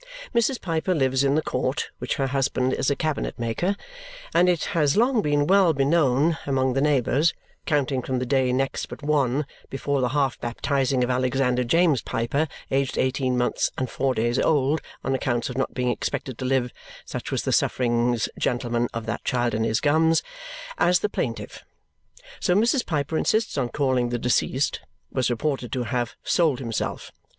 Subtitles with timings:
[0.33, 0.59] Mrs.
[0.59, 3.75] Piper lives in the court (which her husband is a cabinet maker),
[4.33, 7.35] and it has long been well beknown among the neighbours
[7.67, 12.47] (counting from the day next but one before the half baptizing of Alexander James Piper
[12.71, 16.71] aged eighteen months and four days old on accounts of not being expected to live
[17.05, 20.23] such was the sufferings gentlemen of that child in his gums)
[20.79, 21.63] as the plaintive
[22.39, 22.83] so Mrs.
[22.83, 24.79] Piper insists on calling the deceased
[25.11, 27.11] was reported to have sold himself.